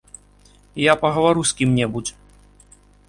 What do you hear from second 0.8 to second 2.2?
Я пагавару з кім-небудзь.